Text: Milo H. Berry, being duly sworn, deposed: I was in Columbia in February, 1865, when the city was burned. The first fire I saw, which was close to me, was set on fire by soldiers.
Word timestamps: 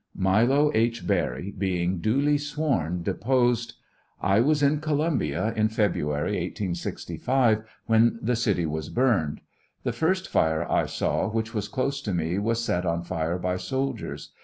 Milo 0.15 0.71
H. 0.73 1.05
Berry, 1.05 1.51
being 1.55 1.99
duly 1.99 2.39
sworn, 2.39 3.03
deposed: 3.03 3.75
I 4.19 4.39
was 4.39 4.63
in 4.63 4.79
Columbia 4.79 5.53
in 5.55 5.69
February, 5.69 6.31
1865, 6.31 7.61
when 7.85 8.17
the 8.19 8.35
city 8.35 8.65
was 8.65 8.89
burned. 8.89 9.41
The 9.83 9.93
first 9.93 10.27
fire 10.27 10.65
I 10.67 10.87
saw, 10.87 11.29
which 11.29 11.53
was 11.53 11.67
close 11.67 12.01
to 12.01 12.15
me, 12.15 12.39
was 12.39 12.65
set 12.65 12.83
on 12.83 13.03
fire 13.03 13.37
by 13.37 13.57
soldiers. 13.57 14.31